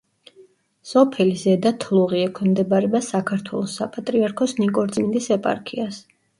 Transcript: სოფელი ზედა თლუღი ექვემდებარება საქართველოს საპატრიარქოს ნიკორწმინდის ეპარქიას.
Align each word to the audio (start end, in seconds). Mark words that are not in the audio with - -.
სოფელი 0.91 1.35
ზედა 1.41 1.73
თლუღი 1.83 2.23
ექვემდებარება 2.29 3.03
საქართველოს 3.11 3.79
საპატრიარქოს 3.83 4.59
ნიკორწმინდის 4.65 5.33
ეპარქიას. 5.41 6.05